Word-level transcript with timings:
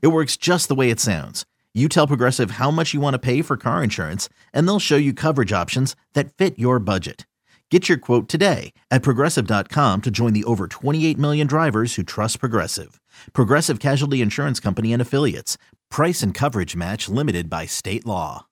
It 0.00 0.08
works 0.08 0.36
just 0.36 0.68
the 0.68 0.74
way 0.74 0.90
it 0.90 1.00
sounds. 1.00 1.44
You 1.74 1.88
tell 1.88 2.06
Progressive 2.06 2.52
how 2.52 2.70
much 2.70 2.94
you 2.94 3.00
want 3.00 3.14
to 3.14 3.18
pay 3.18 3.42
for 3.42 3.56
car 3.56 3.82
insurance, 3.82 4.28
and 4.52 4.66
they'll 4.66 4.78
show 4.78 4.96
you 4.96 5.12
coverage 5.12 5.52
options 5.52 5.96
that 6.12 6.32
fit 6.32 6.58
your 6.58 6.78
budget. 6.78 7.26
Get 7.70 7.88
your 7.88 7.98
quote 7.98 8.28
today 8.28 8.72
at 8.90 9.02
progressive.com 9.02 10.02
to 10.02 10.10
join 10.12 10.32
the 10.32 10.44
over 10.44 10.68
28 10.68 11.18
million 11.18 11.48
drivers 11.48 11.96
who 11.96 12.04
trust 12.04 12.38
Progressive. 12.38 13.00
Progressive 13.32 13.80
Casualty 13.80 14.22
Insurance 14.22 14.60
Company 14.60 14.92
and 14.92 15.02
Affiliates. 15.02 15.58
Price 15.90 16.22
and 16.22 16.32
coverage 16.32 16.76
match 16.76 17.08
limited 17.08 17.50
by 17.50 17.66
state 17.66 18.06
law. 18.06 18.46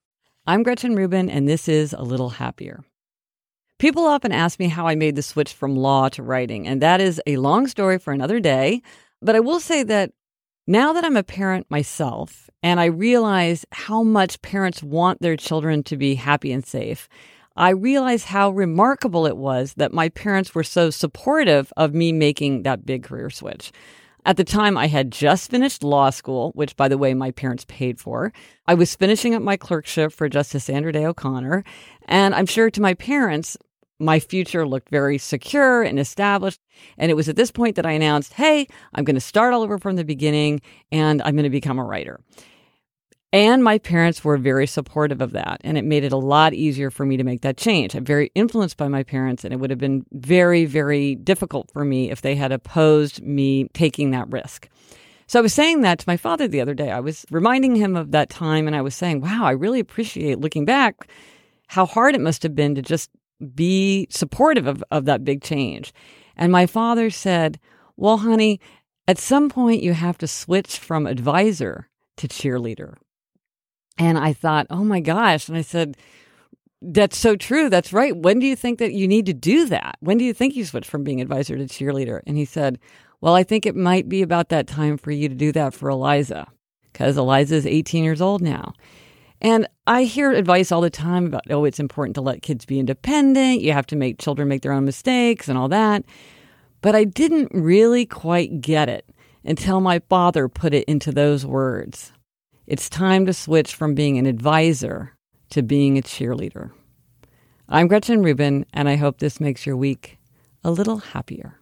I'm 0.44 0.64
Gretchen 0.64 0.96
Rubin, 0.96 1.30
and 1.30 1.48
this 1.48 1.68
is 1.68 1.92
A 1.92 2.02
Little 2.02 2.30
Happier. 2.30 2.82
People 3.78 4.04
often 4.04 4.32
ask 4.32 4.58
me 4.58 4.66
how 4.66 4.88
I 4.88 4.96
made 4.96 5.14
the 5.14 5.22
switch 5.22 5.52
from 5.52 5.76
law 5.76 6.08
to 6.08 6.22
writing, 6.22 6.66
and 6.66 6.82
that 6.82 7.00
is 7.00 7.20
a 7.26 7.36
long 7.36 7.68
story 7.68 7.98
for 7.98 8.12
another 8.12 8.40
day. 8.40 8.82
But 9.20 9.36
I 9.36 9.40
will 9.40 9.60
say 9.60 9.84
that 9.84 10.10
now 10.66 10.92
that 10.92 11.04
I'm 11.04 11.16
a 11.16 11.22
parent 11.22 11.70
myself 11.70 12.48
and 12.62 12.78
I 12.78 12.86
realize 12.86 13.64
how 13.72 14.02
much 14.02 14.40
parents 14.42 14.82
want 14.82 15.20
their 15.20 15.36
children 15.36 15.82
to 15.84 15.96
be 15.96 16.14
happy 16.14 16.52
and 16.52 16.64
safe, 16.64 17.08
I 17.56 17.70
realize 17.70 18.24
how 18.24 18.50
remarkable 18.50 19.26
it 19.26 19.36
was 19.36 19.74
that 19.74 19.92
my 19.92 20.08
parents 20.08 20.54
were 20.54 20.64
so 20.64 20.90
supportive 20.90 21.72
of 21.76 21.94
me 21.94 22.12
making 22.12 22.62
that 22.62 22.86
big 22.86 23.02
career 23.02 23.28
switch. 23.28 23.72
At 24.24 24.36
the 24.36 24.44
time, 24.44 24.78
I 24.78 24.86
had 24.86 25.10
just 25.10 25.50
finished 25.50 25.82
law 25.82 26.10
school, 26.10 26.52
which, 26.54 26.76
by 26.76 26.86
the 26.86 26.96
way, 26.96 27.12
my 27.12 27.32
parents 27.32 27.64
paid 27.66 27.98
for. 27.98 28.32
I 28.68 28.74
was 28.74 28.94
finishing 28.94 29.34
up 29.34 29.42
my 29.42 29.56
clerkship 29.56 30.12
for 30.12 30.28
Justice 30.28 30.64
Sandra 30.64 30.92
Day 30.92 31.04
O'Connor. 31.04 31.64
And 32.06 32.32
I'm 32.32 32.46
sure 32.46 32.70
to 32.70 32.80
my 32.80 32.94
parents, 32.94 33.56
my 34.02 34.18
future 34.20 34.66
looked 34.66 34.90
very 34.90 35.16
secure 35.18 35.82
and 35.82 35.98
established. 35.98 36.60
And 36.98 37.10
it 37.10 37.14
was 37.14 37.28
at 37.28 37.36
this 37.36 37.50
point 37.50 37.76
that 37.76 37.86
I 37.86 37.92
announced, 37.92 38.34
hey, 38.34 38.66
I'm 38.94 39.04
going 39.04 39.14
to 39.14 39.20
start 39.20 39.54
all 39.54 39.62
over 39.62 39.78
from 39.78 39.96
the 39.96 40.04
beginning 40.04 40.60
and 40.90 41.22
I'm 41.22 41.34
going 41.34 41.44
to 41.44 41.50
become 41.50 41.78
a 41.78 41.84
writer. 41.84 42.20
And 43.34 43.64
my 43.64 43.78
parents 43.78 44.22
were 44.22 44.36
very 44.36 44.66
supportive 44.66 45.22
of 45.22 45.32
that. 45.32 45.62
And 45.64 45.78
it 45.78 45.86
made 45.86 46.04
it 46.04 46.12
a 46.12 46.18
lot 46.18 46.52
easier 46.52 46.90
for 46.90 47.06
me 47.06 47.16
to 47.16 47.24
make 47.24 47.40
that 47.40 47.56
change. 47.56 47.94
I'm 47.94 48.04
very 48.04 48.30
influenced 48.34 48.76
by 48.76 48.88
my 48.88 49.02
parents, 49.02 49.42
and 49.42 49.54
it 49.54 49.56
would 49.56 49.70
have 49.70 49.78
been 49.78 50.04
very, 50.12 50.66
very 50.66 51.14
difficult 51.14 51.70
for 51.72 51.82
me 51.82 52.10
if 52.10 52.20
they 52.20 52.34
had 52.34 52.52
opposed 52.52 53.22
me 53.22 53.68
taking 53.72 54.10
that 54.10 54.30
risk. 54.30 54.68
So 55.28 55.38
I 55.38 55.42
was 55.42 55.54
saying 55.54 55.80
that 55.80 56.00
to 56.00 56.04
my 56.06 56.18
father 56.18 56.46
the 56.46 56.60
other 56.60 56.74
day. 56.74 56.90
I 56.90 57.00
was 57.00 57.24
reminding 57.30 57.74
him 57.74 57.96
of 57.96 58.10
that 58.10 58.28
time, 58.28 58.66
and 58.66 58.76
I 58.76 58.82
was 58.82 58.94
saying, 58.94 59.22
wow, 59.22 59.44
I 59.44 59.52
really 59.52 59.80
appreciate 59.80 60.38
looking 60.40 60.66
back 60.66 61.08
how 61.68 61.86
hard 61.86 62.14
it 62.14 62.20
must 62.20 62.42
have 62.42 62.54
been 62.54 62.74
to 62.74 62.82
just 62.82 63.08
be 63.54 64.06
supportive 64.10 64.66
of, 64.66 64.82
of 64.90 65.04
that 65.06 65.24
big 65.24 65.42
change. 65.42 65.92
And 66.36 66.52
my 66.52 66.66
father 66.66 67.10
said, 67.10 67.58
Well, 67.96 68.18
honey, 68.18 68.60
at 69.06 69.18
some 69.18 69.48
point 69.48 69.82
you 69.82 69.92
have 69.92 70.18
to 70.18 70.26
switch 70.26 70.78
from 70.78 71.06
advisor 71.06 71.88
to 72.16 72.28
cheerleader. 72.28 72.96
And 73.98 74.18
I 74.18 74.32
thought, 74.32 74.66
Oh 74.70 74.84
my 74.84 75.00
gosh. 75.00 75.48
And 75.48 75.56
I 75.56 75.62
said, 75.62 75.96
that's 76.82 77.16
so 77.16 77.36
true. 77.36 77.70
That's 77.70 77.92
right. 77.92 78.16
When 78.16 78.40
do 78.40 78.46
you 78.46 78.56
think 78.56 78.78
that 78.80 78.92
you 78.92 79.06
need 79.06 79.26
to 79.26 79.32
do 79.32 79.66
that? 79.66 79.96
When 80.00 80.18
do 80.18 80.24
you 80.24 80.34
think 80.34 80.56
you 80.56 80.64
switch 80.64 80.86
from 80.86 81.04
being 81.04 81.20
advisor 81.20 81.56
to 81.56 81.64
cheerleader? 81.64 82.20
And 82.26 82.36
he 82.36 82.44
said, 82.44 82.78
Well, 83.20 83.34
I 83.34 83.44
think 83.44 83.64
it 83.64 83.76
might 83.76 84.08
be 84.08 84.22
about 84.22 84.48
that 84.48 84.66
time 84.66 84.98
for 84.98 85.12
you 85.12 85.28
to 85.28 85.34
do 85.34 85.52
that 85.52 85.74
for 85.74 85.88
Eliza 85.88 86.48
because 86.92 87.16
Eliza 87.16 87.54
is 87.54 87.66
18 87.66 88.04
years 88.04 88.20
old 88.20 88.42
now. 88.42 88.72
And 89.42 89.66
I 89.88 90.04
hear 90.04 90.30
advice 90.30 90.70
all 90.70 90.80
the 90.80 90.88
time 90.88 91.26
about, 91.26 91.50
oh, 91.50 91.64
it's 91.64 91.80
important 91.80 92.14
to 92.14 92.20
let 92.20 92.42
kids 92.42 92.64
be 92.64 92.78
independent. 92.78 93.60
You 93.60 93.72
have 93.72 93.86
to 93.88 93.96
make 93.96 94.20
children 94.20 94.46
make 94.46 94.62
their 94.62 94.72
own 94.72 94.84
mistakes 94.84 95.48
and 95.48 95.58
all 95.58 95.68
that. 95.68 96.04
But 96.80 96.94
I 96.94 97.02
didn't 97.02 97.50
really 97.52 98.06
quite 98.06 98.60
get 98.60 98.88
it 98.88 99.04
until 99.44 99.80
my 99.80 100.00
father 100.08 100.48
put 100.48 100.72
it 100.72 100.84
into 100.84 101.10
those 101.10 101.44
words. 101.44 102.12
It's 102.68 102.88
time 102.88 103.26
to 103.26 103.32
switch 103.32 103.74
from 103.74 103.96
being 103.96 104.16
an 104.16 104.26
advisor 104.26 105.12
to 105.50 105.62
being 105.62 105.98
a 105.98 106.02
cheerleader. 106.02 106.70
I'm 107.68 107.88
Gretchen 107.88 108.22
Rubin, 108.22 108.64
and 108.72 108.88
I 108.88 108.94
hope 108.94 109.18
this 109.18 109.40
makes 109.40 109.66
your 109.66 109.76
week 109.76 110.18
a 110.62 110.70
little 110.70 110.98
happier. 110.98 111.58